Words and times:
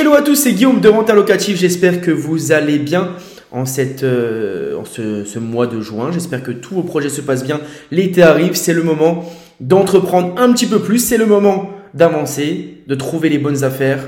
Hello 0.00 0.14
à 0.14 0.22
tous, 0.22 0.36
c'est 0.36 0.52
Guillaume 0.52 0.80
de 0.80 0.88
Renta 0.88 1.12
Locatif. 1.12 1.58
J'espère 1.58 2.00
que 2.00 2.12
vous 2.12 2.52
allez 2.52 2.78
bien 2.78 3.16
en, 3.50 3.66
cette, 3.66 4.04
euh, 4.04 4.76
en 4.78 4.84
ce, 4.84 5.24
ce, 5.24 5.40
mois 5.40 5.66
de 5.66 5.80
juin. 5.80 6.12
J'espère 6.12 6.44
que 6.44 6.52
tous 6.52 6.76
vos 6.76 6.82
projets 6.84 7.08
se 7.08 7.20
passent 7.20 7.42
bien. 7.42 7.60
L'été 7.90 8.22
arrive, 8.22 8.54
c'est 8.54 8.74
le 8.74 8.84
moment 8.84 9.28
d'entreprendre 9.58 10.40
un 10.40 10.52
petit 10.52 10.66
peu 10.66 10.78
plus. 10.78 11.00
C'est 11.00 11.16
le 11.16 11.26
moment 11.26 11.70
d'avancer, 11.94 12.76
de 12.86 12.94
trouver 12.94 13.28
les 13.28 13.38
bonnes 13.38 13.64
affaires, 13.64 14.06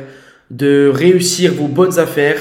de 0.53 0.89
réussir 0.95 1.55
vos 1.55 1.67
bonnes 1.67 1.99
affaires 1.99 2.39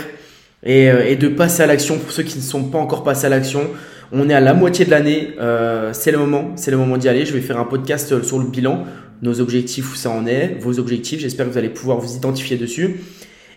et, 0.62 0.92
euh, 0.92 1.08
et 1.08 1.16
de 1.16 1.28
passer 1.28 1.64
à 1.64 1.66
l'action 1.66 1.98
pour 1.98 2.12
ceux 2.12 2.22
qui 2.22 2.38
ne 2.38 2.44
sont 2.44 2.66
pas 2.66 2.78
encore 2.78 3.04
passés 3.04 3.26
à 3.26 3.30
l'action. 3.30 3.68
On 4.12 4.30
est 4.30 4.36
à 4.36 4.42
la 4.42 4.54
moitié 4.54 4.86
de 4.86 4.92
l'année, 4.92 5.30
euh, 5.40 5.90
c'est 5.94 6.12
le 6.12 6.20
moment, 6.20 6.52
c'est 6.56 6.70
le 6.70 6.78
moment 6.78 6.98
d'y 6.98 7.10
aller. 7.10 7.26
Je 7.26 7.34
vais 7.34 7.42
faire 7.42 7.58
un 7.58 7.66
podcast 7.66 8.22
sur 8.22 8.38
le 8.38 8.46
bilan, 8.46 8.84
nos 9.24 9.42
objectifs, 9.42 9.92
où 9.92 9.96
ça 9.96 10.12
en 10.12 10.28
est, 10.28 10.58
vos 10.60 10.78
objectifs. 10.78 11.22
J'espère 11.22 11.48
que 11.48 11.52
vous 11.52 11.58
allez 11.58 11.70
pouvoir 11.70 11.98
vous 11.98 12.16
identifier 12.16 12.56
dessus. 12.56 12.98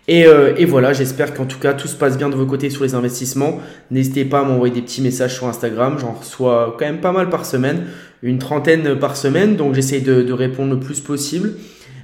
Et, 0.09 0.27
euh, 0.27 0.55
et 0.57 0.65
voilà, 0.65 0.93
j'espère 0.93 1.33
qu'en 1.33 1.47
tout 1.47 1.61
cas 1.61 1.75
tout 1.75 1.87
se 1.87 1.95
passe 1.95 2.19
bien 2.19 2.29
de 2.29 2.35
vos 2.35 2.47
côtés 2.47 2.71
sur 2.71 2.83
les 2.83 2.95
investissements. 2.95 3.61
N'hésitez 3.91 4.25
pas 4.25 4.41
à 4.41 4.43
m'envoyer 4.45 4.75
des 4.75 4.83
petits 4.83 5.01
messages 5.01 5.35
sur 5.35 5.47
Instagram, 5.47 5.97
j'en 5.99 6.13
reçois 6.13 6.77
quand 6.79 6.85
même 6.85 7.01
pas 7.01 7.13
mal 7.13 7.31
par 7.31 7.47
semaine, 7.47 7.85
une 8.23 8.39
trentaine 8.39 8.99
par 8.99 9.17
semaine, 9.17 9.57
donc 9.57 9.75
j'essaie 9.75 10.01
de, 10.01 10.23
de 10.23 10.33
répondre 10.33 10.75
le 10.75 10.81
plus 10.81 11.01
possible. 11.01 11.53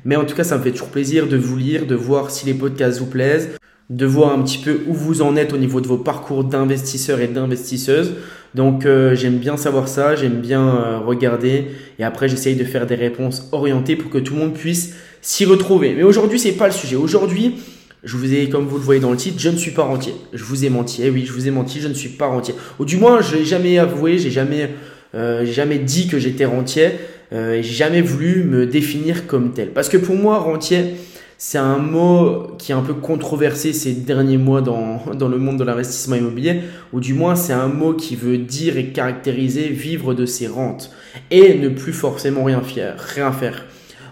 Mais 0.04 0.16
en 0.16 0.24
tout 0.24 0.36
cas, 0.36 0.44
ça 0.44 0.56
me 0.56 0.62
fait 0.62 0.70
toujours 0.70 0.88
plaisir 0.88 1.26
de 1.26 1.36
vous 1.36 1.56
lire, 1.56 1.86
de 1.86 1.94
voir 1.94 2.30
si 2.30 2.46
les 2.46 2.54
podcasts 2.54 3.00
vous 3.00 3.06
plaisent, 3.06 3.50
de 3.90 4.06
voir 4.06 4.32
un 4.32 4.42
petit 4.42 4.58
peu 4.58 4.80
où 4.86 4.94
vous 4.94 5.22
en 5.22 5.36
êtes 5.36 5.52
au 5.52 5.56
niveau 5.56 5.80
de 5.80 5.88
vos 5.88 5.98
parcours 5.98 6.44
d'investisseurs 6.44 7.20
et 7.20 7.26
d'investisseuses. 7.26 8.14
Donc 8.54 8.86
euh, 8.86 9.14
j'aime 9.14 9.38
bien 9.38 9.56
savoir 9.56 9.88
ça, 9.88 10.14
j'aime 10.14 10.40
bien 10.40 10.66
euh, 10.66 10.98
regarder 10.98 11.66
et 11.98 12.04
après 12.04 12.28
j'essaye 12.28 12.56
de 12.56 12.64
faire 12.64 12.86
des 12.86 12.94
réponses 12.94 13.48
orientées 13.52 13.96
pour 13.96 14.10
que 14.10 14.18
tout 14.18 14.34
le 14.34 14.40
monde 14.40 14.54
puisse 14.54 14.94
s'y 15.20 15.44
retrouver. 15.44 15.94
Mais 15.94 16.02
aujourd'hui, 16.02 16.38
c'est 16.38 16.52
pas 16.52 16.66
le 16.66 16.72
sujet. 16.72 16.96
Aujourd'hui, 16.96 17.56
je 18.04 18.16
vous 18.16 18.32
ai, 18.32 18.48
comme 18.48 18.66
vous 18.66 18.76
le 18.76 18.82
voyez 18.82 19.00
dans 19.00 19.10
le 19.10 19.16
titre, 19.16 19.38
je 19.38 19.48
ne 19.48 19.56
suis 19.56 19.72
pas 19.72 19.82
rentier. 19.82 20.14
Je 20.32 20.44
vous 20.44 20.64
ai 20.64 20.70
menti. 20.70 21.02
Eh 21.04 21.10
oui, 21.10 21.24
je 21.26 21.32
vous 21.32 21.48
ai 21.48 21.50
menti, 21.50 21.80
je 21.80 21.88
ne 21.88 21.94
suis 21.94 22.10
pas 22.10 22.26
rentier. 22.26 22.54
Ou 22.78 22.84
du 22.84 22.96
moins, 22.96 23.20
je 23.20 23.36
l'ai 23.36 23.44
jamais 23.44 23.78
avoué, 23.78 24.18
j'ai 24.18 24.30
jamais, 24.30 24.70
euh, 25.14 25.44
jamais 25.44 25.78
dit 25.78 26.06
que 26.06 26.18
j'étais 26.18 26.44
rentier. 26.44 26.90
Euh, 27.32 27.54
et 27.54 27.62
j'ai 27.62 27.74
jamais 27.74 28.00
voulu 28.00 28.44
me 28.44 28.66
définir 28.66 29.26
comme 29.26 29.52
tel. 29.52 29.70
Parce 29.72 29.88
que 29.88 29.96
pour 29.96 30.14
moi, 30.14 30.38
rentier, 30.38 30.94
c'est 31.36 31.58
un 31.58 31.78
mot 31.78 32.54
qui 32.58 32.72
est 32.72 32.74
un 32.74 32.82
peu 32.82 32.94
controversé 32.94 33.72
ces 33.72 33.92
derniers 33.92 34.38
mois 34.38 34.60
dans, 34.60 35.02
dans 35.14 35.28
le 35.28 35.38
monde 35.38 35.58
de 35.58 35.64
l'investissement 35.64 36.16
immobilier, 36.16 36.62
ou 36.92 37.00
du 37.00 37.14
moins 37.14 37.34
c'est 37.34 37.52
un 37.52 37.68
mot 37.68 37.94
qui 37.94 38.16
veut 38.16 38.38
dire 38.38 38.76
et 38.76 38.88
caractériser 38.88 39.68
vivre 39.68 40.14
de 40.14 40.26
ses 40.26 40.46
rentes 40.46 40.90
et 41.30 41.58
ne 41.58 41.68
plus 41.68 41.92
forcément 41.92 42.44
rien 42.44 42.60
faire. 42.62 42.96
Rien 43.14 43.32
faire. 43.32 43.64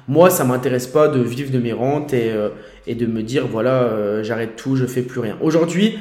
Moi, 0.09 0.31
ça 0.31 0.45
m'intéresse 0.45 0.87
pas 0.87 1.09
de 1.09 1.21
vivre 1.21 1.51
de 1.51 1.59
mes 1.59 1.73
rentes 1.73 2.13
et, 2.13 2.31
euh, 2.31 2.51
et 2.87 2.95
de 2.95 3.07
me 3.07 3.23
dire 3.23 3.47
voilà, 3.47 3.83
euh, 3.83 4.23
j'arrête 4.23 4.57
tout, 4.57 4.77
je 4.77 4.87
fais 4.87 5.03
plus 5.03 5.21
rien. 5.21 5.37
Aujourd'hui, 5.41 5.99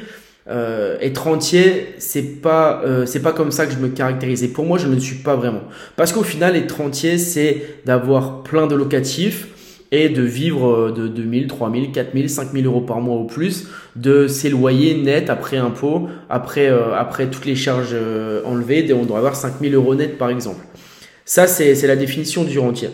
euh, 0.47 0.97
être 1.01 1.27
entier, 1.27 1.95
c'est 1.97 2.41
pas 2.41 2.81
euh, 2.85 3.05
c'est 3.07 3.21
pas 3.21 3.33
comme 3.33 3.51
ça 3.51 3.65
que 3.65 3.73
je 3.73 3.79
me 3.79 3.89
caractérise. 3.89 4.47
Pour 4.53 4.65
moi, 4.65 4.77
je 4.77 4.87
ne 4.87 4.93
le 4.93 4.99
suis 4.99 5.17
pas 5.17 5.35
vraiment. 5.35 5.61
Parce 5.95 6.13
qu'au 6.13 6.23
final, 6.23 6.55
être 6.55 6.81
entier, 6.81 7.17
c'est 7.17 7.63
d'avoir 7.85 8.43
plein 8.43 8.67
de 8.67 8.75
locatifs 8.75 9.47
et 9.91 10.09
de 10.09 10.21
vivre 10.21 10.91
de 10.91 11.07
2000, 11.07 11.47
3000, 11.47 11.91
4000, 11.91 12.29
5000 12.29 12.65
euros 12.65 12.81
par 12.81 13.01
mois 13.01 13.17
au 13.17 13.23
plus, 13.23 13.67
de 13.95 14.27
ses 14.27 14.49
loyers 14.49 14.95
nets 14.95 15.29
après 15.29 15.57
impôts, 15.57 16.09
après, 16.29 16.67
après 16.67 17.27
toutes 17.27 17.45
les 17.45 17.55
charges 17.55 17.95
enlevées, 18.45 18.91
on 18.93 19.05
doit 19.05 19.19
avoir 19.19 19.35
5000 19.35 19.73
euros 19.75 19.93
nets 19.93 20.17
par 20.17 20.31
exemple. 20.31 20.65
Ça, 21.23 21.47
c'est 21.47 21.87
la 21.87 21.95
définition 21.95 22.43
du 22.43 22.57
rentier. 22.57 22.89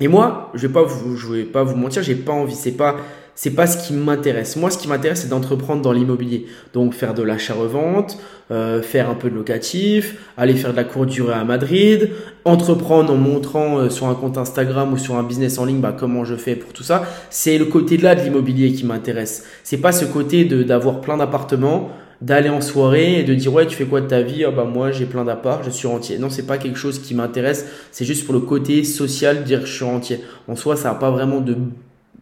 Et 0.00 0.08
moi, 0.08 0.50
je 0.54 0.66
vais 0.66 0.72
pas 0.72 0.82
vous, 0.82 1.16
je 1.16 1.28
vais 1.28 1.44
pas 1.44 1.62
vous 1.62 1.76
mentir, 1.76 2.02
j'ai 2.02 2.16
pas 2.16 2.32
envie. 2.32 2.56
C'est 2.56 2.72
pas, 2.72 2.96
c'est 3.36 3.50
pas 3.50 3.68
ce 3.68 3.86
qui 3.86 3.94
m'intéresse. 3.94 4.56
Moi, 4.56 4.68
ce 4.70 4.76
qui 4.76 4.88
m'intéresse, 4.88 5.20
c'est 5.20 5.28
d'entreprendre 5.28 5.82
dans 5.82 5.92
l'immobilier. 5.92 6.46
Donc, 6.72 6.94
faire 6.94 7.14
de 7.14 7.22
l'achat-revente, 7.22 8.18
euh, 8.50 8.82
faire 8.82 9.08
un 9.08 9.14
peu 9.14 9.30
de 9.30 9.36
locatif, 9.36 10.16
aller 10.36 10.56
faire 10.56 10.72
de 10.72 10.76
la 10.76 10.82
courte 10.82 11.10
durée 11.10 11.34
à 11.34 11.44
Madrid, 11.44 12.10
entreprendre 12.44 13.12
en 13.12 13.16
montrant 13.16 13.78
euh, 13.78 13.88
sur 13.88 14.08
un 14.08 14.16
compte 14.16 14.36
Instagram 14.36 14.92
ou 14.92 14.98
sur 14.98 15.14
un 15.14 15.22
business 15.22 15.58
en 15.58 15.64
ligne, 15.64 15.80
bah, 15.80 15.94
comment 15.96 16.24
je 16.24 16.34
fais 16.34 16.56
pour 16.56 16.72
tout 16.72 16.82
ça. 16.82 17.04
C'est 17.30 17.56
le 17.56 17.66
côté 17.66 17.96
là 17.96 18.16
de 18.16 18.20
l'immobilier 18.22 18.72
qui 18.72 18.84
m'intéresse. 18.84 19.44
C'est 19.62 19.78
pas 19.78 19.92
ce 19.92 20.06
côté 20.06 20.44
de 20.44 20.64
d'avoir 20.64 21.00
plein 21.02 21.16
d'appartements 21.16 21.90
d'aller 22.20 22.48
en 22.48 22.60
soirée 22.60 23.20
et 23.20 23.22
de 23.24 23.34
dire 23.34 23.52
ouais 23.52 23.66
tu 23.66 23.76
fais 23.76 23.84
quoi 23.84 24.00
de 24.00 24.06
ta 24.06 24.22
vie? 24.22 24.44
Ah 24.44 24.50
bah 24.50 24.64
moi 24.64 24.90
j'ai 24.90 25.06
plein 25.06 25.24
d'appart 25.24 25.62
je 25.64 25.70
suis 25.70 25.88
rentier. 25.88 26.18
Non 26.18 26.30
c'est 26.30 26.46
pas 26.46 26.58
quelque 26.58 26.78
chose 26.78 26.98
qui 27.00 27.14
m'intéresse. 27.14 27.66
C'est 27.90 28.04
juste 28.04 28.24
pour 28.24 28.34
le 28.34 28.40
côté 28.40 28.84
social 28.84 29.44
dire 29.44 29.66
je 29.66 29.72
suis 29.72 29.84
rentier. 29.84 30.20
En 30.48 30.56
soi 30.56 30.76
ça 30.76 30.90
n'a 30.90 30.94
pas 30.94 31.10
vraiment 31.10 31.40
de 31.40 31.56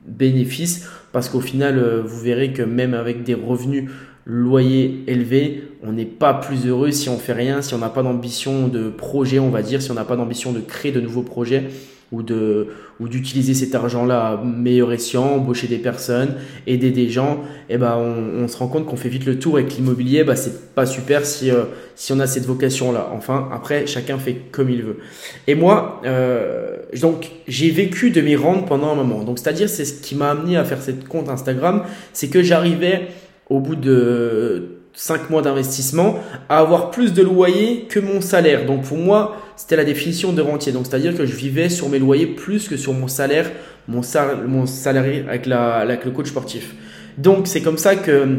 bénéfice 0.06 0.88
parce 1.12 1.28
qu'au 1.28 1.40
final 1.40 1.78
euh, 1.78 2.02
vous 2.04 2.20
verrez 2.20 2.52
que 2.52 2.62
même 2.62 2.94
avec 2.94 3.22
des 3.22 3.34
revenus 3.34 3.90
loyers 4.24 5.04
élevés 5.06 5.64
on 5.82 5.92
n'est 5.92 6.04
pas 6.04 6.34
plus 6.34 6.66
heureux 6.66 6.90
si 6.90 7.08
on 7.08 7.18
fait 7.18 7.32
rien 7.32 7.60
si 7.60 7.74
on 7.74 7.78
n'a 7.78 7.88
pas 7.88 8.02
d'ambition 8.02 8.68
de 8.68 8.88
projet 8.88 9.38
on 9.38 9.50
va 9.50 9.62
dire 9.62 9.82
si 9.82 9.90
on 9.90 9.94
n'a 9.94 10.04
pas 10.04 10.16
d'ambition 10.16 10.52
de 10.52 10.60
créer 10.60 10.92
de 10.92 11.00
nouveaux 11.00 11.22
projets 11.22 11.64
ou 12.12 12.22
de 12.22 12.68
ou 13.00 13.08
d'utiliser 13.08 13.54
cet 13.54 13.74
argent-là 13.74 14.28
à 14.28 14.36
meilleur 14.44 14.92
escient, 14.92 15.24
embaucher 15.24 15.66
des 15.66 15.78
personnes, 15.78 16.36
aider 16.66 16.90
des 16.90 17.08
gens, 17.08 17.40
et 17.68 17.74
eh 17.74 17.78
ben 17.78 17.96
on, 17.96 18.44
on 18.44 18.48
se 18.48 18.56
rend 18.56 18.68
compte 18.68 18.86
qu'on 18.86 18.96
fait 18.96 19.08
vite 19.08 19.26
le 19.26 19.38
tour 19.38 19.58
et 19.58 19.64
que 19.64 19.72
l'immobilier, 19.72 20.22
bah 20.22 20.36
c'est 20.36 20.74
pas 20.74 20.86
super 20.86 21.26
si 21.26 21.50
euh, 21.50 21.64
si 21.96 22.12
on 22.12 22.20
a 22.20 22.26
cette 22.26 22.46
vocation-là. 22.46 23.10
Enfin, 23.12 23.48
après 23.52 23.86
chacun 23.86 24.18
fait 24.18 24.36
comme 24.52 24.70
il 24.70 24.82
veut. 24.82 24.98
Et 25.46 25.54
moi, 25.54 26.00
euh, 26.04 26.76
donc 27.00 27.30
j'ai 27.48 27.70
vécu 27.70 28.10
de 28.10 28.20
mes 28.20 28.36
rentes 28.36 28.68
pendant 28.68 28.90
un 28.90 28.94
moment. 28.94 29.24
Donc 29.24 29.38
c'est-à-dire 29.38 29.68
c'est 29.68 29.84
ce 29.84 30.00
qui 30.00 30.14
m'a 30.14 30.30
amené 30.30 30.56
à 30.56 30.64
faire 30.64 30.80
cette 30.80 31.08
compte 31.08 31.28
Instagram, 31.28 31.82
c'est 32.12 32.28
que 32.28 32.42
j'arrivais 32.42 33.08
au 33.48 33.60
bout 33.60 33.76
de 33.76 34.81
5 34.94 35.30
mois 35.30 35.42
d'investissement 35.42 36.16
à 36.48 36.58
avoir 36.58 36.90
plus 36.90 37.12
de 37.12 37.22
loyer 37.22 37.86
que 37.88 37.98
mon 37.98 38.20
salaire. 38.20 38.66
Donc 38.66 38.82
pour 38.82 38.98
moi, 38.98 39.36
c'était 39.56 39.76
la 39.76 39.84
définition 39.84 40.32
de 40.32 40.42
rentier. 40.42 40.72
Donc 40.72 40.86
c'est-à-dire 40.86 41.16
que 41.16 41.26
je 41.26 41.34
vivais 41.34 41.68
sur 41.68 41.88
mes 41.88 41.98
loyers 41.98 42.26
plus 42.26 42.68
que 42.68 42.76
sur 42.76 42.92
mon 42.92 43.08
salaire, 43.08 43.50
mon, 43.88 44.02
salarié 44.02 45.24
avec, 45.28 45.46
le 45.46 46.10
coach 46.10 46.28
sportif. 46.28 46.74
Donc 47.18 47.46
c'est 47.46 47.62
comme 47.62 47.78
ça 47.78 47.96
que 47.96 48.38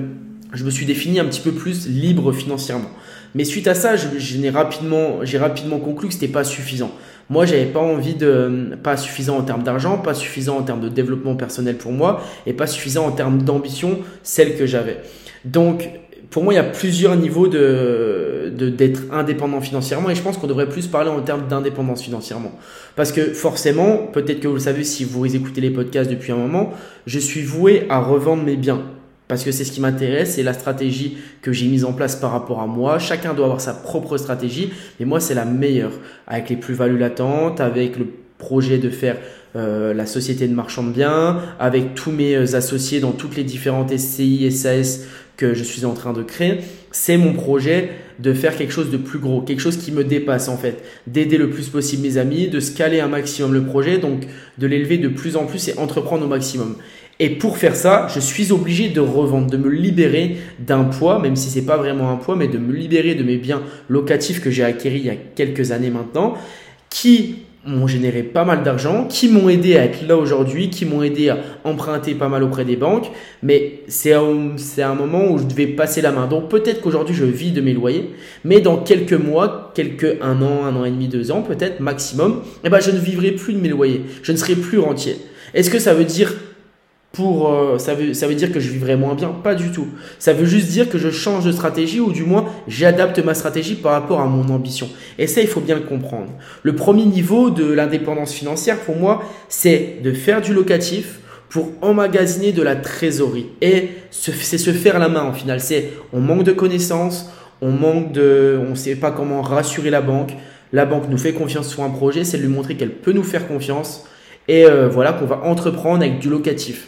je 0.54 0.64
me 0.64 0.70
suis 0.70 0.86
défini 0.86 1.20
un 1.20 1.26
petit 1.26 1.42
peu 1.42 1.52
plus 1.52 1.88
libre 1.88 2.32
financièrement. 2.32 2.90
Mais 3.36 3.46
suite 3.46 3.68
à 3.68 3.74
ça, 3.74 3.96
j'ai 3.96 4.50
rapidement, 4.50 5.20
rapidement 5.40 5.80
conclu 5.80 6.08
que 6.08 6.14
c'était 6.14 6.28
pas 6.28 6.44
suffisant. 6.44 6.92
Moi, 7.30 7.46
j'avais 7.46 7.66
pas 7.66 7.80
envie 7.80 8.14
de, 8.14 8.78
pas 8.84 8.98
suffisant 8.98 9.38
en 9.38 9.44
termes 9.44 9.64
d'argent, 9.64 9.98
pas 9.98 10.14
suffisant 10.14 10.58
en 10.58 10.62
termes 10.62 10.82
de 10.82 10.90
développement 10.90 11.36
personnel 11.36 11.78
pour 11.78 11.92
moi, 11.92 12.22
et 12.46 12.54
pas 12.54 12.68
suffisant 12.68 13.08
en 13.08 13.12
termes 13.12 13.42
d'ambition, 13.42 14.00
celle 14.22 14.56
que 14.56 14.68
j'avais. 14.68 15.02
Donc, 15.46 15.90
pour 16.34 16.44
moi, 16.44 16.52
il 16.52 16.56
y 16.56 16.60
a 16.60 16.64
plusieurs 16.64 17.16
niveaux 17.16 17.48
de 17.48 18.52
d'être 18.56 19.02
indépendant 19.12 19.62
financièrement 19.62 20.10
et 20.10 20.16
je 20.16 20.22
pense 20.22 20.38
qu'on 20.38 20.48
devrait 20.48 20.68
plus 20.68 20.88
parler 20.88 21.10
en 21.12 21.22
termes 21.22 21.48
d'indépendance 21.48 22.02
financièrement. 22.02 22.52
Parce 22.96 23.12
que 23.12 23.22
forcément, 23.34 23.98
peut-être 24.12 24.40
que 24.40 24.48
vous 24.48 24.56
le 24.56 24.60
savez 24.60 24.84
si 24.84 25.04
vous 25.04 25.36
écoutez 25.36 25.62
les 25.62 25.70
podcasts 25.70 26.10
depuis 26.10 26.32
un 26.32 26.38
moment, 26.38 26.74
je 27.06 27.20
suis 27.20 27.44
voué 27.44 27.86
à 27.90 28.00
revendre 28.00 28.44
mes 28.44 28.56
biens. 28.56 28.82
Parce 29.28 29.44
que 29.44 29.52
c'est 29.52 29.64
ce 29.64 29.72
qui 29.72 29.80
m'intéresse, 29.80 30.36
c'est 30.36 30.44
la 30.44 30.54
stratégie 30.54 31.18
que 31.44 31.54
j'ai 31.54 31.68
mise 31.68 31.86
en 31.86 31.94
place 31.94 32.16
par 32.16 32.32
rapport 32.32 32.62
à 32.62 32.68
moi. 32.68 32.98
Chacun 32.98 33.36
doit 33.36 33.46
avoir 33.46 33.62
sa 33.62 33.74
propre 33.74 34.18
stratégie, 34.18 34.72
mais 35.00 35.06
moi 35.06 35.20
c'est 35.20 35.36
la 35.36 35.46
meilleure, 35.46 35.94
avec 36.26 36.50
les 36.50 36.58
plus-values 36.58 36.98
latentes, 36.98 37.62
avec 37.62 37.98
le 37.98 38.08
projet 38.40 38.80
de 38.80 38.90
faire 38.90 39.18
euh, 39.56 39.94
la 39.94 40.08
société 40.08 40.48
de 40.48 40.54
marchand 40.56 40.82
de 40.82 40.92
biens, 40.92 41.40
avec 41.60 41.94
tous 41.94 42.12
mes 42.12 42.36
euh, 42.36 42.56
associés 42.56 43.00
dans 43.00 43.12
toutes 43.12 43.36
les 43.36 43.44
différentes 43.44 43.96
SCI, 43.96 44.52
SAS 44.52 45.02
que 45.38 45.54
je 45.54 45.64
suis 45.64 45.86
en 45.86 45.94
train 45.94 46.14
de 46.14 46.24
créer, 46.24 46.60
c'est 46.92 47.18
mon 47.18 47.34
projet 47.34 47.90
de 48.20 48.34
faire 48.34 48.56
quelque 48.56 48.72
chose 48.72 48.92
de 48.92 48.98
plus 48.98 49.20
gros, 49.20 49.42
quelque 49.42 49.60
chose 49.60 49.78
qui 49.78 49.92
me 49.92 50.04
dépasse 50.04 50.48
en 50.48 50.58
fait, 50.58 50.84
d'aider 51.08 51.38
le 51.38 51.50
plus 51.50 51.70
possible 51.70 52.04
mes 52.04 52.18
amis, 52.18 52.48
de 52.48 52.60
scaler 52.60 53.00
un 53.00 53.08
maximum 53.08 53.54
le 53.54 53.64
projet, 53.64 53.98
donc 53.98 54.28
de 54.58 54.68
l'élever 54.68 54.98
de 54.98 55.08
plus 55.08 55.36
en 55.36 55.46
plus 55.46 55.70
et 55.70 55.78
entreprendre 55.80 56.26
au 56.26 56.28
maximum. 56.28 56.76
Et 57.20 57.30
pour 57.30 57.58
faire 57.58 57.76
ça, 57.76 58.08
je 58.14 58.20
suis 58.20 58.52
obligé 58.52 58.90
de 58.90 59.00
revendre, 59.00 59.50
de 59.50 59.58
me 59.58 59.70
libérer 59.70 60.38
d'un 60.60 60.84
poids, 60.84 61.20
même 61.20 61.36
si 61.36 61.50
c'est 61.50 61.66
pas 61.66 61.78
vraiment 61.78 62.12
un 62.12 62.16
poids, 62.18 62.36
mais 62.36 62.48
de 62.48 62.58
me 62.58 62.74
libérer 62.74 63.16
de 63.16 63.24
mes 63.24 63.38
biens 63.38 63.62
locatifs 63.88 64.42
que 64.42 64.50
j'ai 64.50 64.64
acquéris 64.64 65.00
il 65.00 65.06
y 65.06 65.10
a 65.10 65.16
quelques 65.16 65.72
années 65.72 65.92
maintenant, 65.92 66.36
qui 66.90 67.38
m'ont 67.66 67.88
généré 67.88 68.24
pas 68.24 68.44
mal 68.44 68.64
d'argent, 68.64 69.08
qui 69.08 69.30
m'ont 69.30 69.48
aidé 69.50 69.78
à 69.78 69.86
être 69.86 70.06
là 70.06 70.18
aujourd'hui, 70.18 70.70
qui 70.70 70.86
m'ont 70.86 71.02
aidé 71.02 71.30
à 71.30 71.38
emprunter 71.64 72.14
pas 72.14 72.28
mal 72.28 72.44
auprès 72.44 72.66
des 72.66 72.76
banques. 72.76 73.10
Mais 73.42 73.82
c'est 73.88 74.14
un, 74.14 74.56
un 74.80 74.96
moment 74.96 75.32
où 75.32 75.38
je 75.38 75.46
devais 75.46 75.68
passer 75.68 76.02
la 76.02 76.12
main. 76.12 76.28
Donc 76.28 76.50
peut-être 76.50 76.82
qu'aujourd'hui 76.82 77.16
je 77.16 77.26
vis 77.26 77.52
de 77.52 77.62
mes 77.62 77.74
loyers, 77.74 78.10
mais 78.44 78.60
dans 78.60 78.78
quelques 78.78 79.14
mois, 79.14 79.72
quelques 79.76 80.18
un 80.22 80.42
an, 80.42 80.66
un 80.66 80.76
an 80.76 80.86
et 80.86 80.92
demi, 80.92 81.08
deux 81.08 81.32
ans 81.32 81.42
peut-être 81.42 81.80
maximum, 81.80 82.42
eh 82.64 82.70
ben 82.70 82.80
je 82.80 82.92
ne 82.92 83.00
vivrai 83.00 83.32
plus 83.32 83.54
de 83.54 83.60
mes 83.60 83.70
loyers. 83.70 84.02
Je 84.22 84.32
ne 84.32 84.38
serai 84.38 84.56
plus 84.56 84.80
rentier. 84.80 85.16
Est-ce 85.54 85.70
que 85.70 85.80
ça 85.80 85.94
veut 85.94 86.06
dire 86.06 86.34
pour 87.14 87.54
euh, 87.54 87.78
ça 87.78 87.94
veut 87.94 88.14
ça 88.14 88.28
veut 88.28 88.36
dire 88.36 88.52
que 88.52 88.60
je 88.60 88.70
vivrai 88.70 88.98
moins 88.98 89.16
bien? 89.16 89.30
Pas 89.30 89.56
du 89.56 89.72
tout 89.72 89.88
ça 90.20 90.34
veut 90.34 90.46
juste 90.46 90.68
dire 90.68 90.90
que 90.90 90.98
je 90.98 91.10
change 91.10 91.46
de 91.46 91.52
stratégie 91.54 92.02
ou 92.02 92.12
du 92.12 92.24
moins 92.24 92.46
j'adapte 92.68 93.20
ma 93.20 93.34
stratégie 93.34 93.76
par 93.76 93.94
rapport 93.94 94.20
à 94.20 94.26
mon 94.26 94.54
ambition 94.54 94.90
et 95.18 95.28
ça 95.28 95.40
il 95.40 95.48
faut 95.48 95.62
bien 95.62 95.76
le 95.76 95.82
comprendre 95.82 96.34
le 96.64 96.76
premier 96.76 97.06
niveau 97.06 97.50
de 97.50 97.72
l'indépendance 97.72 98.34
financière 98.34 98.80
pour 98.80 98.98
moi 98.98 99.24
c'est 99.48 100.00
de 100.04 100.12
faire 100.12 100.42
du 100.42 100.54
locatif 100.54 101.20
pour 101.54 101.70
emmagasiner 101.84 102.52
de 102.52 102.64
la 102.64 102.76
trésorerie. 102.76 103.46
Et 103.62 103.90
c'est 104.10 104.58
se 104.58 104.72
faire 104.72 104.98
la 104.98 105.08
main 105.08 105.22
en 105.22 105.34
final. 105.34 105.60
C'est 105.60 105.92
on 106.12 106.20
manque 106.20 106.44
de 106.44 106.52
connaissances, 106.52 107.32
on 107.62 107.70
manque 107.70 108.12
de, 108.12 108.60
on 108.68 108.74
sait 108.74 108.96
pas 108.96 109.12
comment 109.12 109.44
rassurer 109.44 109.92
la 109.92 110.02
banque. 110.02 110.32
La 110.72 110.88
banque 110.88 111.04
nous 111.10 111.18
fait 111.20 111.34
confiance 111.34 111.70
sur 111.70 111.84
un 111.84 111.92
projet, 111.92 112.24
c'est 112.24 112.38
de 112.38 112.42
lui 112.42 112.50
montrer 112.50 112.76
qu'elle 112.76 112.96
peut 112.96 113.12
nous 113.12 113.22
faire 113.22 113.48
confiance. 113.48 114.08
Et 114.48 114.66
euh, 114.66 114.90
voilà 114.90 115.14
qu'on 115.14 115.28
va 115.28 115.44
entreprendre 115.44 116.02
avec 116.02 116.18
du 116.18 116.28
locatif. 116.28 116.88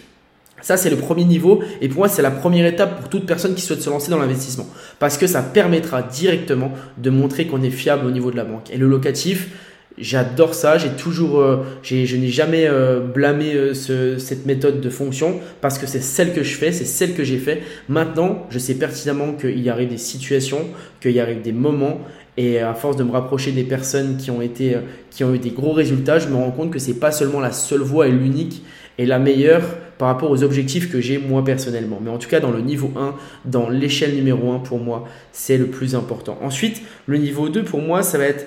Ça, 0.65 0.77
c'est 0.77 0.89
le 0.89 0.95
premier 0.95 1.25
niveau. 1.25 1.61
Et 1.79 1.87
pour 1.89 1.99
moi, 1.99 2.07
c'est 2.09 2.23
la 2.23 2.31
première 2.31 2.65
étape 2.65 2.99
pour 2.99 3.07
toute 3.07 3.27
personne 3.27 3.53
qui 3.53 3.61
souhaite 3.61 3.83
se 3.83 3.89
lancer 3.91 4.09
dans 4.09 4.17
l'investissement. 4.17 4.65
Parce 4.97 5.15
que 5.15 5.27
ça 5.27 5.43
permettra 5.43 6.01
directement 6.01 6.71
de 6.97 7.11
montrer 7.11 7.45
qu'on 7.45 7.61
est 7.61 7.69
fiable 7.69 8.07
au 8.07 8.09
niveau 8.09 8.31
de 8.31 8.35
la 8.35 8.45
banque. 8.45 8.71
Et 8.73 8.77
le 8.77 8.87
locatif, 8.87 9.49
J'adore 9.97 10.55
ça, 10.55 10.77
j'ai 10.77 10.89
toujours, 10.89 11.39
euh, 11.39 11.63
je 11.81 12.17
n'ai 12.17 12.27
jamais 12.27 12.67
euh, 12.67 12.99
blâmé 12.99 13.53
euh, 13.53 13.73
cette 13.73 14.45
méthode 14.45 14.81
de 14.81 14.89
fonction 14.89 15.39
parce 15.61 15.79
que 15.79 15.87
c'est 15.87 16.01
celle 16.01 16.33
que 16.33 16.43
je 16.43 16.57
fais, 16.57 16.73
c'est 16.73 16.83
celle 16.83 17.13
que 17.13 17.23
j'ai 17.23 17.37
fait. 17.37 17.61
Maintenant, 17.87 18.45
je 18.49 18.59
sais 18.59 18.73
pertinemment 18.73 19.31
qu'il 19.33 19.61
y 19.61 19.69
arrive 19.69 19.87
des 19.87 19.97
situations, 19.97 20.67
qu'il 20.99 21.11
y 21.11 21.21
arrive 21.21 21.41
des 21.41 21.53
moments 21.53 22.01
et 22.37 22.59
à 22.59 22.73
force 22.73 22.97
de 22.97 23.03
me 23.03 23.11
rapprocher 23.11 23.51
des 23.51 23.63
personnes 23.63 24.17
qui 24.17 24.31
ont 24.31 24.41
été, 24.41 24.77
qui 25.09 25.23
ont 25.23 25.33
eu 25.33 25.39
des 25.39 25.51
gros 25.51 25.71
résultats, 25.71 26.19
je 26.19 26.27
me 26.27 26.35
rends 26.35 26.51
compte 26.51 26.71
que 26.71 26.79
c'est 26.79 26.99
pas 26.99 27.11
seulement 27.11 27.39
la 27.39 27.51
seule 27.51 27.81
voie 27.81 28.07
et 28.07 28.11
l'unique 28.11 28.63
et 28.97 29.05
la 29.05 29.19
meilleure 29.19 29.63
par 29.97 30.09
rapport 30.09 30.29
aux 30.29 30.43
objectifs 30.43 30.91
que 30.91 30.99
j'ai 30.99 31.17
moi 31.17 31.43
personnellement. 31.43 31.99
Mais 32.03 32.09
en 32.09 32.17
tout 32.17 32.27
cas, 32.27 32.41
dans 32.41 32.51
le 32.51 32.59
niveau 32.59 32.91
1, 32.97 33.15
dans 33.45 33.69
l'échelle 33.69 34.13
numéro 34.13 34.51
1, 34.51 34.59
pour 34.59 34.79
moi, 34.79 35.05
c'est 35.31 35.57
le 35.57 35.67
plus 35.67 35.95
important. 35.95 36.37
Ensuite, 36.41 36.81
le 37.05 37.17
niveau 37.17 37.47
2, 37.47 37.63
pour 37.63 37.81
moi, 37.81 38.03
ça 38.03 38.17
va 38.17 38.25
être 38.25 38.45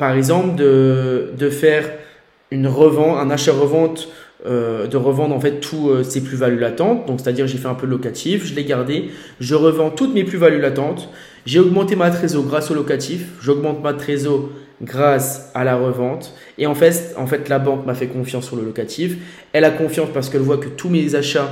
par 0.00 0.14
exemple, 0.14 0.56
de, 0.56 1.50
faire 1.50 1.84
une 2.50 2.66
revente, 2.66 3.18
un 3.18 3.28
achat-revente, 3.28 4.08
euh, 4.46 4.86
de 4.86 4.96
revendre 4.96 5.34
en 5.34 5.40
fait 5.40 5.60
tous 5.60 5.90
euh, 5.90 6.02
ces 6.02 6.22
plus-values 6.22 6.58
latentes. 6.58 7.06
Donc, 7.06 7.20
c'est-à-dire 7.20 7.46
j'ai 7.46 7.58
fait 7.58 7.68
un 7.68 7.74
peu 7.74 7.86
locatif, 7.86 8.46
je 8.46 8.54
l'ai 8.54 8.64
gardé, 8.64 9.10
je 9.38 9.54
revends 9.54 9.90
toutes 9.90 10.14
mes 10.14 10.24
plus-values 10.24 10.60
latentes. 10.60 11.10
J'ai 11.44 11.58
augmenté 11.58 11.96
ma 11.96 12.10
trésor 12.10 12.44
grâce 12.44 12.70
au 12.70 12.74
locatif, 12.74 13.26
j'augmente 13.42 13.82
ma 13.82 13.92
trésor 13.92 14.48
grâce 14.82 15.50
à 15.54 15.64
la 15.64 15.76
revente. 15.76 16.34
Et 16.58 16.66
en 16.66 16.74
fait, 16.74 17.14
en 17.18 17.26
fait 17.26 17.48
la 17.48 17.58
banque 17.58 17.84
m'a 17.86 17.94
fait 17.94 18.06
confiance 18.06 18.46
sur 18.46 18.56
le 18.56 18.62
locatif. 18.62 19.16
Elle 19.52 19.64
a 19.64 19.70
confiance 19.70 20.08
parce 20.12 20.30
qu'elle 20.30 20.40
voit 20.40 20.58
que 20.58 20.68
tous 20.68 20.88
mes 20.88 21.14
achats 21.14 21.50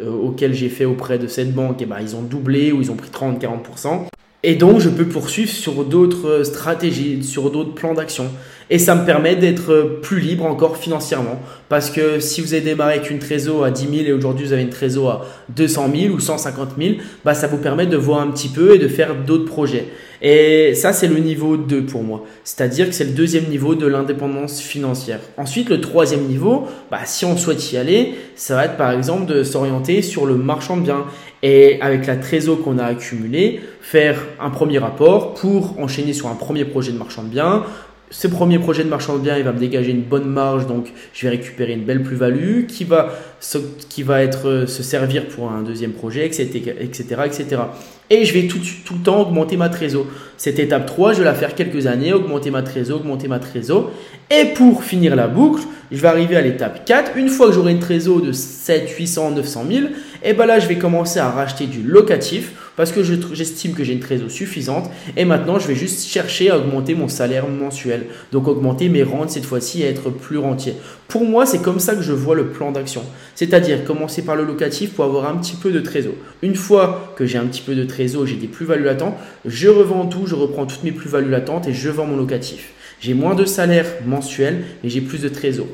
euh, 0.00 0.10
auxquels 0.10 0.52
j'ai 0.52 0.68
fait 0.68 0.84
auprès 0.84 1.18
de 1.18 1.26
cette 1.26 1.54
banque, 1.54 1.76
eh 1.80 1.86
ben, 1.86 1.98
ils 2.02 2.16
ont 2.16 2.22
doublé 2.22 2.72
ou 2.72 2.82
ils 2.82 2.90
ont 2.90 2.96
pris 2.96 3.10
30-40%. 3.10 4.08
Et 4.48 4.54
donc, 4.54 4.78
je 4.78 4.88
peux 4.88 5.06
poursuivre 5.06 5.50
sur 5.50 5.82
d'autres 5.84 6.44
stratégies, 6.44 7.24
sur 7.24 7.50
d'autres 7.50 7.74
plans 7.74 7.94
d'action. 7.94 8.26
Et 8.70 8.78
ça 8.78 8.94
me 8.94 9.04
permet 9.04 9.34
d'être 9.34 9.98
plus 10.02 10.20
libre 10.20 10.44
encore 10.44 10.76
financièrement. 10.76 11.40
Parce 11.68 11.90
que 11.90 12.20
si 12.20 12.40
vous 12.42 12.54
avez 12.54 12.62
démarré 12.62 12.94
avec 12.94 13.10
une 13.10 13.18
trésor 13.18 13.64
à 13.64 13.72
10 13.72 13.88
000 13.88 13.94
et 14.06 14.12
aujourd'hui 14.12 14.46
vous 14.46 14.52
avez 14.52 14.62
une 14.62 14.70
trésor 14.70 15.10
à 15.10 15.26
200 15.56 15.90
000 15.92 16.14
ou 16.14 16.20
150 16.20 16.68
000, 16.80 16.94
bah 17.24 17.34
ça 17.34 17.48
vous 17.48 17.56
permet 17.56 17.86
de 17.86 17.96
voir 17.96 18.20
un 18.20 18.28
petit 18.28 18.46
peu 18.46 18.76
et 18.76 18.78
de 18.78 18.86
faire 18.86 19.16
d'autres 19.16 19.46
projets. 19.46 19.88
Et 20.22 20.74
ça, 20.74 20.92
c'est 20.92 21.08
le 21.08 21.18
niveau 21.18 21.56
2 21.56 21.84
pour 21.86 22.02
moi. 22.02 22.24
C'est-à-dire 22.44 22.86
que 22.86 22.92
c'est 22.92 23.04
le 23.04 23.10
deuxième 23.10 23.44
niveau 23.44 23.74
de 23.74 23.86
l'indépendance 23.86 24.60
financière. 24.60 25.20
Ensuite, 25.36 25.68
le 25.68 25.80
troisième 25.80 26.22
niveau, 26.22 26.66
bah, 26.90 27.00
si 27.04 27.24
on 27.24 27.36
souhaite 27.36 27.72
y 27.72 27.76
aller, 27.76 28.14
ça 28.34 28.54
va 28.54 28.66
être 28.66 28.76
par 28.76 28.92
exemple 28.92 29.26
de 29.26 29.42
s'orienter 29.42 30.02
sur 30.02 30.26
le 30.26 30.36
marchand 30.36 30.76
de 30.76 30.82
biens. 30.82 31.04
Et 31.42 31.80
avec 31.80 32.06
la 32.06 32.16
trésor 32.16 32.62
qu'on 32.62 32.78
a 32.78 32.84
accumulée, 32.84 33.60
faire 33.80 34.24
un 34.40 34.50
premier 34.50 34.78
rapport 34.78 35.34
pour 35.34 35.78
enchaîner 35.78 36.12
sur 36.12 36.28
un 36.28 36.34
premier 36.34 36.64
projet 36.64 36.92
de 36.92 36.98
marchand 36.98 37.22
de 37.22 37.28
biens, 37.28 37.64
ce 38.10 38.28
premier 38.28 38.58
projet 38.58 38.84
de 38.84 38.88
marchand 38.88 39.16
de 39.16 39.22
biens, 39.22 39.36
il 39.36 39.42
va 39.42 39.52
me 39.52 39.58
dégager 39.58 39.90
une 39.90 40.02
bonne 40.02 40.26
marge, 40.26 40.66
donc 40.66 40.92
je 41.12 41.22
vais 41.22 41.30
récupérer 41.30 41.72
une 41.72 41.84
belle 41.84 42.02
plus-value 42.02 42.66
qui 42.66 42.84
va, 42.84 43.12
se, 43.40 43.58
être, 43.58 44.48
euh, 44.48 44.66
se 44.66 44.82
servir 44.82 45.26
pour 45.26 45.50
un 45.50 45.62
deuxième 45.62 45.92
projet, 45.92 46.24
etc. 46.24 46.74
etc., 46.80 47.04
etc. 47.24 47.62
Et 48.08 48.24
je 48.24 48.32
vais 48.32 48.46
tout, 48.46 48.60
tout 48.84 48.94
le 48.94 49.00
temps 49.00 49.20
augmenter 49.22 49.56
ma 49.56 49.68
trésor. 49.68 50.06
Cette 50.36 50.60
étape 50.60 50.86
3, 50.86 51.14
je 51.14 51.18
vais 51.18 51.24
la 51.24 51.34
faire 51.34 51.56
quelques 51.56 51.88
années, 51.88 52.12
augmenter 52.12 52.50
ma 52.50 52.62
trésor, 52.62 53.00
augmenter 53.00 53.26
ma 53.26 53.40
trésor. 53.40 53.90
Et 54.30 54.46
pour 54.54 54.84
finir 54.84 55.16
la 55.16 55.26
boucle, 55.26 55.62
je 55.90 56.00
vais 56.00 56.08
arriver 56.08 56.36
à 56.36 56.42
l'étape 56.42 56.84
4. 56.84 57.16
Une 57.16 57.28
fois 57.28 57.48
que 57.48 57.54
j'aurai 57.54 57.72
une 57.72 57.80
trésor 57.80 58.20
de 58.20 58.30
7, 58.30 58.88
800, 58.88 59.32
900 59.32 59.64
000, 59.68 59.86
et 60.22 60.32
ben 60.32 60.46
là, 60.46 60.60
je 60.60 60.68
vais 60.68 60.76
commencer 60.76 61.18
à 61.18 61.30
racheter 61.30 61.66
du 61.66 61.82
locatif 61.82 62.52
parce 62.76 62.92
que 62.92 63.02
j'estime 63.02 63.72
que 63.72 63.84
j'ai 63.84 63.92
une 63.92 64.00
trésor 64.00 64.30
suffisante. 64.30 64.90
Et 65.16 65.24
maintenant, 65.24 65.58
je 65.58 65.66
vais 65.66 65.74
juste 65.74 66.06
chercher 66.06 66.50
à 66.50 66.58
augmenter 66.58 66.94
mon 66.94 67.08
salaire 67.08 67.48
mensuel. 67.48 68.06
Donc, 68.32 68.48
augmenter 68.48 68.88
mes 68.88 69.02
rentes 69.02 69.30
cette 69.30 69.44
fois-ci 69.44 69.82
et 69.82 69.86
être 69.86 70.10
plus 70.10 70.38
rentier. 70.38 70.74
Pour 71.08 71.24
moi, 71.24 71.46
c'est 71.46 71.62
comme 71.62 71.80
ça 71.80 71.94
que 71.94 72.02
je 72.02 72.12
vois 72.12 72.34
le 72.34 72.48
plan 72.48 72.72
d'action. 72.72 73.02
C'est-à-dire 73.34 73.84
commencer 73.84 74.22
par 74.22 74.36
le 74.36 74.44
locatif 74.44 74.92
pour 74.92 75.04
avoir 75.04 75.28
un 75.28 75.36
petit 75.36 75.56
peu 75.56 75.72
de 75.72 75.80
trésor. 75.80 76.14
Une 76.42 76.54
fois 76.54 77.14
que 77.16 77.26
j'ai 77.26 77.38
un 77.38 77.46
petit 77.46 77.62
peu 77.62 77.74
de 77.74 77.84
trésor, 77.84 78.26
j'ai 78.26 78.36
des 78.36 78.48
plus-values 78.48 78.84
latentes, 78.84 79.14
je 79.44 79.68
revends 79.68 80.06
tout, 80.06 80.26
je 80.26 80.34
reprends 80.34 80.66
toutes 80.66 80.84
mes 80.84 80.92
plus-values 80.92 81.30
latentes 81.30 81.68
et 81.68 81.72
je 81.72 81.88
vends 81.88 82.06
mon 82.06 82.16
locatif. 82.16 82.72
J'ai 83.00 83.14
moins 83.14 83.34
de 83.34 83.44
salaire 83.44 83.86
mensuel, 84.06 84.64
mais 84.82 84.88
j'ai 84.88 85.00
plus 85.00 85.20
de 85.20 85.28
trésor 85.28 85.66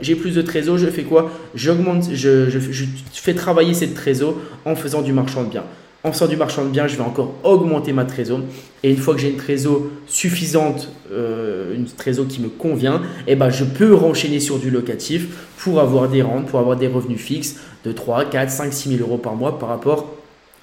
j'ai 0.00 0.14
plus 0.14 0.34
de 0.34 0.42
trésor, 0.42 0.78
je 0.78 0.86
fais 0.86 1.02
quoi? 1.02 1.30
Je, 1.54 1.72
je, 2.12 2.84
fais 3.12 3.34
travailler 3.34 3.74
cette 3.74 3.94
trésor 3.94 4.36
en 4.64 4.74
faisant 4.74 5.02
du 5.02 5.12
marchand 5.12 5.44
de 5.44 5.50
biens. 5.50 5.64
En 6.04 6.12
faisant 6.12 6.26
du 6.26 6.36
marchand 6.36 6.64
de 6.64 6.70
biens, 6.70 6.88
je 6.88 6.96
vais 6.96 7.02
encore 7.02 7.34
augmenter 7.44 7.92
ma 7.92 8.04
trésor. 8.04 8.40
Et 8.82 8.90
une 8.90 8.96
fois 8.96 9.14
que 9.14 9.20
j'ai 9.20 9.30
une 9.30 9.36
trésor 9.36 9.82
suffisante, 10.08 10.88
euh, 11.12 11.76
une 11.76 11.86
trésor 11.86 12.26
qui 12.26 12.40
me 12.40 12.48
convient, 12.48 13.02
eh 13.28 13.36
ben, 13.36 13.50
je 13.50 13.64
peux 13.64 13.94
renchaîner 13.94 14.40
sur 14.40 14.58
du 14.58 14.70
locatif 14.70 15.28
pour 15.58 15.80
avoir 15.80 16.08
des 16.08 16.22
rentes, 16.22 16.46
pour 16.46 16.58
avoir 16.58 16.76
des 16.76 16.88
revenus 16.88 17.20
fixes 17.20 17.56
de 17.84 17.92
3, 17.92 18.24
4, 18.24 18.50
5, 18.50 18.72
6 18.72 18.96
000 18.96 19.00
euros 19.08 19.18
par 19.18 19.36
mois 19.36 19.60
par 19.60 19.68
rapport 19.68 20.12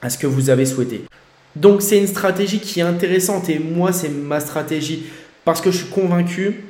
à 0.01 0.09
ce 0.09 0.17
que 0.17 0.27
vous 0.27 0.49
avez 0.49 0.65
souhaité. 0.65 1.03
Donc 1.55 1.81
c'est 1.81 1.97
une 1.97 2.07
stratégie 2.07 2.59
qui 2.59 2.81
est 2.81 2.83
intéressante 2.83 3.49
et 3.49 3.59
moi 3.59 3.91
c'est 3.91 4.09
ma 4.09 4.39
stratégie 4.39 5.05
parce 5.45 5.61
que 5.61 5.71
je 5.71 5.77
suis 5.77 5.87
convaincu 5.87 6.63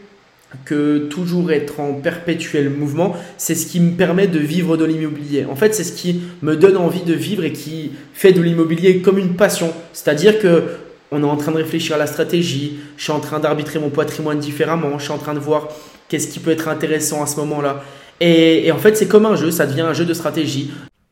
que 0.65 0.99
toujours 1.09 1.51
être 1.51 1.79
en 1.79 1.93
perpétuel 1.93 2.69
mouvement, 2.69 3.15
c'est 3.37 3.55
ce 3.55 3.67
qui 3.67 3.79
me 3.79 3.91
permet 3.91 4.27
de 4.27 4.39
vivre 4.39 4.77
de 4.77 4.85
l'immobilier. 4.85 5.45
En 5.45 5.55
fait, 5.55 5.75
c'est 5.75 5.83
ce 5.83 5.93
qui 5.93 6.21
me 6.41 6.55
donne 6.55 6.77
envie 6.77 7.03
de 7.03 7.13
vivre 7.13 7.43
et 7.43 7.53
qui 7.53 7.91
fait 8.13 8.31
de 8.31 8.41
l'immobilier 8.41 9.01
comme 9.01 9.19
une 9.19 9.35
passion. 9.35 9.71
C'est-à-dire 9.93 10.39
que 10.39 10.63
on 11.11 11.23
est 11.23 11.27
en 11.27 11.37
train 11.37 11.51
de 11.51 11.57
réfléchir 11.57 11.95
à 11.95 11.99
la 11.99 12.07
stratégie, 12.07 12.79
je 12.97 13.03
suis 13.03 13.11
en 13.11 13.19
train 13.19 13.39
d'arbitrer 13.39 13.79
mon 13.79 13.89
patrimoine 13.89 14.39
différemment, 14.39 14.99
je 14.99 15.05
suis 15.05 15.13
en 15.13 15.17
train 15.17 15.33
de 15.33 15.39
voir 15.39 15.69
qu'est-ce 16.07 16.27
qui 16.27 16.39
peut 16.39 16.51
être 16.51 16.67
intéressant 16.67 17.23
à 17.23 17.25
ce 17.25 17.37
moment-là. 17.37 17.83
Et, 18.19 18.67
et 18.67 18.71
en 18.71 18.77
fait, 18.77 18.95
c'est 18.95 19.07
comme 19.07 19.25
un 19.25 19.35
jeu, 19.35 19.49
ça 19.49 19.65
devient 19.65 19.81
un 19.81 19.93
jeu 19.93 20.05
de 20.05 20.13
stratégie. 20.13 20.71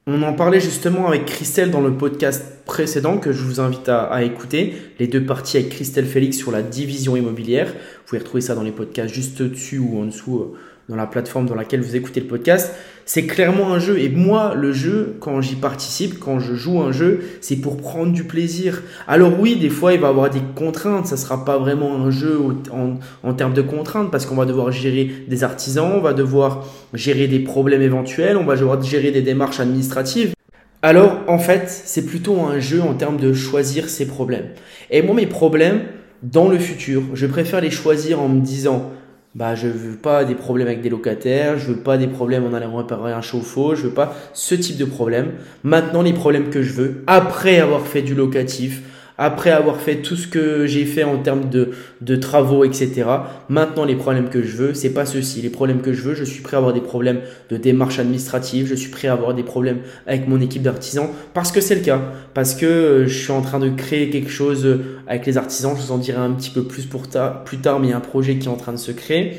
On 0.10 0.24
en 0.24 0.32
parlait 0.32 0.62
justement 0.62 1.06
avec 1.06 1.26
Christelle 1.26 1.70
dans 1.70 1.82
le 1.82 1.92
podcast 1.92 2.64
précédent 2.64 3.18
que 3.18 3.34
je 3.34 3.44
vous 3.44 3.60
invite 3.60 3.90
à, 3.90 4.24
écouter. 4.24 4.74
Les 5.00 5.08
deux 5.08 5.26
parties 5.26 5.58
avec 5.58 5.68
Christelle 5.68 6.06
Félix 6.06 6.38
sur 6.38 6.50
la 6.50 6.62
division 6.62 7.18
immobilière. 7.18 7.68
Vous 7.68 8.04
pouvez 8.06 8.20
retrouver 8.20 8.40
ça 8.40 8.56
dans 8.56 8.64
les 8.64 8.72
podcasts 8.72 9.14
juste 9.14 9.42
dessus 9.42 9.80
ou 9.80 10.00
en 10.00 10.06
dessous 10.06 10.38
euh, 10.40 10.58
dans 10.90 10.96
la 10.96 11.06
plateforme 11.06 11.46
dans 11.46 11.56
laquelle 11.56 11.82
vous 11.82 11.96
écoutez 11.96 12.22
le 12.22 12.28
podcast, 12.28 12.74
c'est 13.06 13.26
clairement 13.26 13.74
un 13.74 13.80
jeu. 13.80 14.00
Et 14.00 14.10
moi, 14.10 14.54
le 14.56 14.72
jeu, 14.72 15.18
quand 15.20 15.42
j'y 15.42 15.56
participe, 15.56 16.20
quand 16.20 16.40
je 16.40 16.56
joue 16.56 16.82
un 16.82 16.92
jeu, 16.92 17.22
c'est 17.42 17.58
pour 17.58 17.78
prendre 17.78 18.14
du 18.14 18.24
plaisir. 18.24 18.84
Alors 19.08 19.40
oui, 19.40 19.58
des 19.58 19.70
fois, 19.70 19.94
il 19.94 20.00
va 20.00 20.08
y 20.08 20.10
avoir 20.10 20.30
des 20.30 20.42
contraintes. 20.56 21.08
Ça 21.08 21.18
sera 21.18 21.44
pas 21.44 21.58
vraiment 21.58 21.96
un 21.96 22.12
jeu 22.12 22.40
en, 22.72 23.00
en 23.24 23.34
termes 23.34 23.54
de 23.54 23.62
contraintes 23.62 24.12
parce 24.12 24.26
qu'on 24.26 24.36
va 24.36 24.46
devoir 24.46 24.72
gérer 24.72 25.12
des 25.28 25.44
artisans, 25.44 25.92
on 25.96 26.02
va 26.02 26.14
devoir 26.14 26.66
gérer 26.94 27.28
des 27.28 27.40
problèmes 27.40 27.82
éventuels, 27.82 28.38
on 28.38 28.46
va 28.46 28.56
devoir 28.56 28.82
gérer 28.82 29.12
des 29.12 29.22
démarches 29.22 29.60
administratives. 29.60 30.34
Alors, 30.82 31.22
en 31.28 31.40
fait, 31.40 31.64
c'est 31.68 32.06
plutôt 32.06 32.40
un 32.42 32.60
jeu 32.60 32.82
en 32.82 32.94
termes 32.94 33.18
de 33.18 33.34
choisir 33.34 33.90
ses 33.90 34.06
problèmes. 34.06 34.50
Et 34.92 35.02
moi, 35.02 35.16
mes 35.16 35.26
problèmes, 35.26 35.82
dans 36.24 36.48
le 36.48 36.58
futur, 36.60 37.04
je 37.14 37.26
préfère 37.26 37.62
les 37.62 37.72
choisir 37.72 38.22
en 38.22 38.30
me 38.30 38.42
disant, 38.42 38.92
bah 39.36 39.56
je 39.56 39.68
veux 39.68 39.96
pas 39.96 40.26
des 40.26 40.36
problèmes 40.36 40.68
avec 40.68 40.82
des 40.82 40.90
locataires, 40.90 41.60
je 41.60 41.68
veux 41.68 41.78
pas 41.78 41.98
des 41.98 42.08
problèmes 42.08 42.46
en 42.46 42.54
allant 42.54 42.76
réparer 42.76 43.14
un 43.14 43.22
chauffe-eau, 43.22 43.76
je 43.76 43.84
veux 43.84 43.94
pas 43.94 44.16
ce 44.34 44.56
type 44.56 44.78
de 44.78 44.86
problème. 44.86 45.34
Maintenant 45.64 46.02
les 46.02 46.14
problèmes 46.14 46.50
que 46.50 46.64
je 46.64 46.74
veux 46.74 47.04
après 47.08 47.60
avoir 47.60 47.82
fait 47.82 48.02
du 48.02 48.16
locatif, 48.16 48.82
après 49.18 49.50
avoir 49.52 49.82
fait 49.82 49.98
tout 49.98 50.16
ce 50.16 50.28
que 50.28 50.68
j'ai 50.68 50.86
fait 50.86 51.04
en 51.04 51.18
termes 51.18 51.50
de, 51.50 51.72
de 52.02 52.16
travaux, 52.16 52.64
etc. 52.64 53.06
Maintenant, 53.50 53.86
les 53.86 53.96
problèmes 53.96 54.30
que 54.30 54.44
je 54.44 54.56
veux, 54.56 54.74
c'est 54.74 54.92
pas 54.92 55.06
ceci. 55.06 55.42
Les 55.42 55.50
problèmes 55.50 55.82
que 55.82 55.94
je 55.94 56.02
veux, 56.02 56.14
je 56.14 56.24
suis 56.24 56.42
prêt 56.42 56.56
à 56.56 56.60
avoir 56.60 56.74
des 56.74 56.82
problèmes 56.82 57.22
de 57.50 57.58
démarche 57.58 58.00
administrative, 58.00 58.68
je 58.68 58.76
suis 58.76 58.92
prêt 58.92 59.08
à 59.08 59.14
avoir 59.14 59.34
des 59.34 59.44
problèmes 59.44 59.80
avec 60.06 60.28
mon 60.28 60.40
équipe 60.40 60.62
d'artisans, 60.62 61.10
parce 61.34 61.52
que 61.52 61.62
c'est 61.62 61.76
le 61.76 61.82
cas. 61.82 62.02
Parce 62.34 62.54
que 62.54 62.66
euh, 62.66 63.08
je 63.08 63.18
suis 63.18 63.32
en 63.32 63.42
train 63.42 63.60
de 63.60 63.70
créer 63.70 64.10
quelque 64.10 64.32
chose 64.32 64.66
euh, 64.66 65.00
avec 65.08 65.26
les 65.26 65.38
artisans, 65.38 65.74
je 65.76 65.82
vous 65.82 65.92
en 65.92 65.98
dirai 65.98 66.20
un 66.20 66.32
petit 66.32 66.52
peu 66.52 66.64
plus 66.64 66.86
pour 66.86 67.04
plus 67.46 67.58
tard, 67.58 67.80
mais 67.80 67.88
il 67.88 67.90
y 67.92 67.94
a 67.94 67.98
un 67.98 68.02
projet 68.02 68.38
qui 68.38 68.48
est 68.48 68.52
en 68.52 68.58
train 68.58 68.74
de 68.74 68.78
se 68.78 68.92
créer 68.92 69.38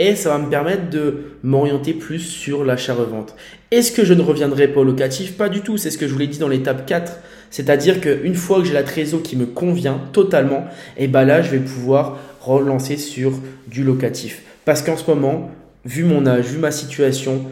et 0.00 0.16
ça 0.16 0.30
va 0.30 0.38
me 0.38 0.48
permettre 0.48 0.88
de 0.88 1.36
m'orienter 1.42 1.92
plus 1.92 2.20
sur 2.20 2.64
l'achat-revente. 2.64 3.36
Est-ce 3.70 3.92
que 3.92 4.02
je 4.02 4.14
ne 4.14 4.22
reviendrai 4.22 4.68
pas 4.68 4.80
au 4.80 4.84
locatif? 4.84 5.36
Pas 5.36 5.50
du 5.50 5.60
tout, 5.60 5.76
c'est 5.76 5.90
ce 5.90 5.98
que 5.98 6.08
je 6.08 6.12
vous 6.14 6.18
l'ai 6.18 6.26
dit 6.26 6.38
dans 6.38 6.48
l'étape 6.48 6.86
4. 6.86 7.18
C'est-à-dire 7.50 8.00
qu'une 8.00 8.34
fois 8.34 8.60
que 8.60 8.64
j'ai 8.64 8.72
la 8.72 8.84
trésor 8.84 9.22
qui 9.22 9.36
me 9.36 9.46
convient 9.46 10.00
totalement, 10.12 10.64
et 10.96 11.04
eh 11.04 11.08
ben 11.08 11.24
là, 11.24 11.42
je 11.42 11.50
vais 11.50 11.58
pouvoir 11.58 12.18
relancer 12.40 12.96
sur 12.96 13.32
du 13.66 13.82
locatif. 13.82 14.42
Parce 14.64 14.82
qu'en 14.82 14.96
ce 14.96 15.10
moment, 15.10 15.50
vu 15.84 16.04
mon 16.04 16.26
âge, 16.26 16.46
vu 16.46 16.58
ma 16.58 16.70
situation, 16.70 17.44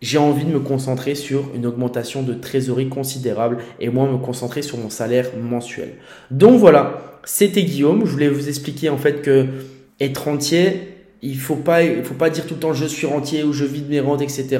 j'ai 0.00 0.18
envie 0.18 0.44
de 0.44 0.50
me 0.50 0.60
concentrer 0.60 1.14
sur 1.14 1.50
une 1.54 1.66
augmentation 1.66 2.22
de 2.22 2.34
trésorerie 2.34 2.88
considérable 2.88 3.58
et 3.80 3.88
moins 3.88 4.10
me 4.10 4.18
concentrer 4.18 4.62
sur 4.62 4.78
mon 4.78 4.90
salaire 4.90 5.30
mensuel. 5.40 5.94
Donc 6.30 6.60
voilà, 6.60 7.20
c'était 7.24 7.62
Guillaume. 7.64 8.04
Je 8.04 8.10
voulais 8.12 8.28
vous 8.28 8.48
expliquer 8.48 8.90
en 8.90 8.98
fait 8.98 9.22
que 9.22 9.46
être 10.00 10.28
entier, 10.28 10.97
il 11.22 11.36
faut 11.36 11.56
pas, 11.56 11.82
il 11.82 12.04
faut 12.04 12.14
pas 12.14 12.30
dire 12.30 12.46
tout 12.46 12.54
le 12.54 12.60
temps 12.60 12.72
je 12.72 12.84
suis 12.84 13.06
rentier 13.06 13.42
ou 13.42 13.52
je 13.52 13.64
vis 13.64 13.82
de 13.82 13.90
mes 13.90 14.00
rentes, 14.00 14.22
etc. 14.22 14.58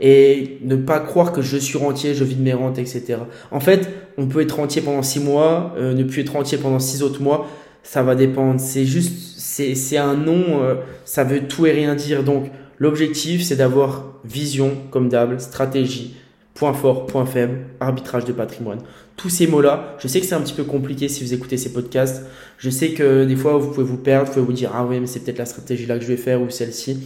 Et 0.00 0.58
ne 0.62 0.76
pas 0.76 1.00
croire 1.00 1.32
que 1.32 1.42
je 1.42 1.56
suis 1.56 1.78
rentier, 1.78 2.14
je 2.14 2.24
vis 2.24 2.36
de 2.36 2.42
mes 2.42 2.52
rentes, 2.52 2.78
etc. 2.78 3.18
En 3.50 3.60
fait, 3.60 3.90
on 4.16 4.26
peut 4.26 4.40
être 4.40 4.56
rentier 4.56 4.82
pendant 4.82 5.02
six 5.02 5.20
mois, 5.20 5.74
euh, 5.76 5.94
ne 5.94 6.04
plus 6.04 6.22
être 6.22 6.32
rentier 6.32 6.58
pendant 6.58 6.78
six 6.78 7.02
autres 7.02 7.22
mois. 7.22 7.48
Ça 7.82 8.02
va 8.02 8.14
dépendre. 8.14 8.60
C'est 8.60 8.84
juste, 8.84 9.38
c'est, 9.38 9.74
c'est 9.74 9.96
un 9.96 10.14
nom, 10.14 10.62
euh, 10.62 10.74
ça 11.04 11.24
veut 11.24 11.46
tout 11.46 11.66
et 11.66 11.72
rien 11.72 11.94
dire. 11.94 12.22
Donc, 12.22 12.50
l'objectif, 12.78 13.42
c'est 13.42 13.56
d'avoir 13.56 14.20
vision, 14.24 14.72
comme 14.90 15.08
d'hab, 15.08 15.38
stratégie, 15.38 16.16
point 16.56 16.72
fort, 16.72 17.06
point 17.06 17.26
faible, 17.26 17.58
arbitrage 17.78 18.24
de 18.24 18.32
patrimoine. 18.32 18.80
Tous 19.16 19.28
ces 19.28 19.46
mots-là, 19.46 19.96
je 19.98 20.08
sais 20.08 20.20
que 20.20 20.26
c'est 20.26 20.34
un 20.34 20.40
petit 20.40 20.54
peu 20.54 20.64
compliqué 20.64 21.08
si 21.08 21.22
vous 21.22 21.32
écoutez 21.32 21.56
ces 21.56 21.72
podcasts. 21.72 22.24
Je 22.58 22.70
sais 22.70 22.90
que 22.90 23.24
des 23.24 23.36
fois, 23.36 23.58
vous 23.58 23.70
pouvez 23.70 23.86
vous 23.86 23.98
perdre, 23.98 24.26
vous 24.26 24.32
pouvez 24.32 24.46
vous 24.46 24.52
dire, 24.52 24.72
ah 24.74 24.84
ouais, 24.84 24.98
mais 24.98 25.06
c'est 25.06 25.20
peut-être 25.20 25.38
la 25.38 25.46
stratégie 25.46 25.86
là 25.86 25.96
que 25.98 26.02
je 26.02 26.08
vais 26.08 26.16
faire 26.16 26.42
ou 26.42 26.50
celle-ci 26.50 26.98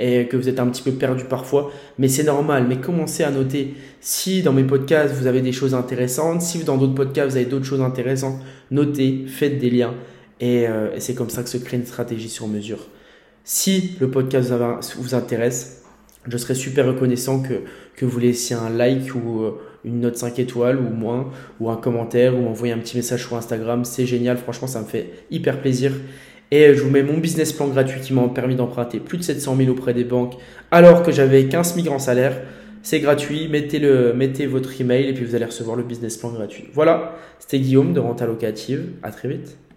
et 0.00 0.28
que 0.28 0.36
vous 0.36 0.48
êtes 0.48 0.60
un 0.60 0.68
petit 0.68 0.82
peu 0.82 0.92
perdu 0.92 1.24
parfois, 1.24 1.72
mais 1.98 2.06
c'est 2.06 2.22
normal. 2.22 2.66
Mais 2.68 2.76
commencez 2.76 3.24
à 3.24 3.32
noter 3.32 3.74
si 4.00 4.42
dans 4.42 4.52
mes 4.52 4.62
podcasts 4.62 5.12
vous 5.12 5.26
avez 5.26 5.40
des 5.40 5.50
choses 5.50 5.74
intéressantes, 5.74 6.40
si 6.40 6.62
dans 6.62 6.76
d'autres 6.76 6.94
podcasts 6.94 7.30
vous 7.30 7.36
avez 7.36 7.46
d'autres 7.46 7.64
choses 7.64 7.80
intéressantes, 7.80 8.40
notez, 8.70 9.24
faites 9.26 9.58
des 9.58 9.70
liens 9.70 9.94
et, 10.40 10.68
euh, 10.68 10.94
et 10.94 11.00
c'est 11.00 11.14
comme 11.14 11.30
ça 11.30 11.42
que 11.42 11.48
se 11.48 11.58
crée 11.58 11.78
une 11.78 11.84
stratégie 11.84 12.28
sur 12.28 12.46
mesure. 12.46 12.86
Si 13.42 13.96
le 13.98 14.10
podcast 14.10 14.52
vous 14.98 15.14
intéresse, 15.14 15.77
je 16.28 16.36
serais 16.36 16.54
super 16.54 16.86
reconnaissant 16.86 17.42
que, 17.42 17.54
que 17.96 18.04
vous 18.04 18.18
laissiez 18.18 18.56
un 18.56 18.70
like 18.70 19.14
ou 19.14 19.42
euh, 19.42 19.52
une 19.84 20.00
note 20.00 20.16
5 20.16 20.38
étoiles 20.38 20.78
ou 20.78 20.94
moins, 20.94 21.30
ou 21.60 21.70
un 21.70 21.76
commentaire, 21.76 22.36
ou 22.38 22.46
envoyer 22.46 22.72
un 22.72 22.78
petit 22.78 22.96
message 22.96 23.26
sur 23.26 23.36
Instagram. 23.36 23.84
C'est 23.84 24.06
génial, 24.06 24.36
franchement, 24.36 24.68
ça 24.68 24.80
me 24.80 24.86
fait 24.86 25.10
hyper 25.30 25.60
plaisir. 25.60 25.92
Et 26.50 26.74
je 26.74 26.82
vous 26.82 26.90
mets 26.90 27.02
mon 27.02 27.18
business 27.18 27.52
plan 27.52 27.68
gratuit 27.68 28.00
qui 28.00 28.14
m'a 28.14 28.26
permis 28.28 28.56
d'emprunter 28.56 29.00
plus 29.00 29.18
de 29.18 29.22
700 29.22 29.56
000 29.56 29.70
auprès 29.70 29.92
des 29.92 30.04
banques 30.04 30.34
alors 30.70 31.02
que 31.02 31.12
j'avais 31.12 31.44
15 31.46 31.76
migrants 31.76 31.98
salaire. 31.98 32.40
C'est 32.82 33.00
gratuit, 33.00 33.48
mettez, 33.48 33.78
le, 33.78 34.14
mettez 34.14 34.46
votre 34.46 34.80
email 34.80 35.08
et 35.08 35.12
puis 35.12 35.24
vous 35.24 35.34
allez 35.34 35.44
recevoir 35.44 35.76
le 35.76 35.82
business 35.82 36.16
plan 36.16 36.30
gratuit. 36.30 36.64
Voilà, 36.72 37.16
c'était 37.38 37.58
Guillaume 37.58 37.92
de 37.92 38.00
Renta 38.00 38.24
Locative. 38.24 38.92
À 39.02 39.10
très 39.10 39.28
vite. 39.28 39.58